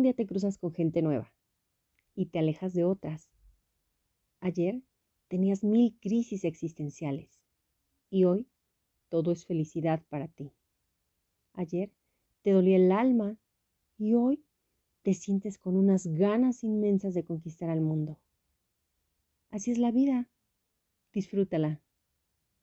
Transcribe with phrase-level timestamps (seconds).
[0.00, 1.30] un día te cruzas con gente nueva
[2.14, 3.28] y te alejas de otras.
[4.40, 4.80] Ayer
[5.28, 7.42] tenías mil crisis existenciales
[8.08, 8.48] y hoy
[9.10, 10.52] todo es felicidad para ti.
[11.52, 11.92] Ayer
[12.40, 13.36] te dolía el alma
[13.98, 14.42] y hoy
[15.02, 18.18] te sientes con unas ganas inmensas de conquistar al mundo.
[19.50, 20.30] Así es la vida.
[21.12, 21.82] Disfrútala.